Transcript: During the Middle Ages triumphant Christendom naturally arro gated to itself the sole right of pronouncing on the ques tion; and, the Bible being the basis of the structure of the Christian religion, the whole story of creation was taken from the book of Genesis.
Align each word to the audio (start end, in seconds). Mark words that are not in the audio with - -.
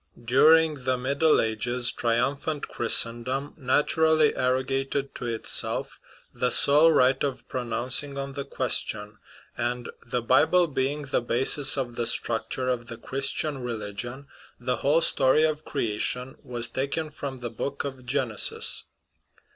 During 0.25 0.83
the 0.85 0.97
Middle 0.97 1.39
Ages 1.39 1.91
triumphant 1.91 2.67
Christendom 2.67 3.53
naturally 3.55 4.31
arro 4.31 4.65
gated 4.65 5.13
to 5.13 5.27
itself 5.27 5.99
the 6.33 6.49
sole 6.49 6.91
right 6.91 7.23
of 7.23 7.47
pronouncing 7.47 8.17
on 8.17 8.33
the 8.33 8.43
ques 8.43 8.77
tion; 8.79 9.19
and, 9.55 9.91
the 10.03 10.23
Bible 10.23 10.65
being 10.65 11.03
the 11.03 11.21
basis 11.21 11.77
of 11.77 11.97
the 11.97 12.07
structure 12.07 12.67
of 12.67 12.87
the 12.87 12.97
Christian 12.97 13.59
religion, 13.59 14.25
the 14.59 14.77
whole 14.77 15.01
story 15.01 15.43
of 15.43 15.65
creation 15.65 16.33
was 16.41 16.67
taken 16.67 17.11
from 17.11 17.39
the 17.41 17.51
book 17.51 17.83
of 17.83 18.03
Genesis. 18.03 18.85